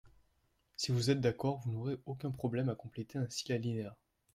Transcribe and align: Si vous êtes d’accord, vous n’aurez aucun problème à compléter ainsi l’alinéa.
Si 0.77 0.91
vous 0.91 1.11
êtes 1.11 1.21
d’accord, 1.21 1.59
vous 1.59 1.73
n’aurez 1.73 1.99
aucun 2.07 2.31
problème 2.31 2.69
à 2.69 2.75
compléter 2.75 3.19
ainsi 3.19 3.47
l’alinéa. 3.49 3.95